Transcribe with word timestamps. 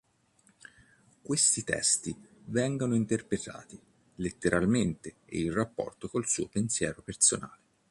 Questi 1.21 1.63
testi 1.63 2.15
vengono 2.45 2.95
interpretati 2.95 3.79
letteralmente 4.15 5.17
e 5.25 5.41
in 5.41 5.53
rapporto 5.53 6.07
con 6.09 6.21
il 6.21 6.27
suo 6.27 6.47
pensiero 6.47 7.03
personale. 7.03 7.59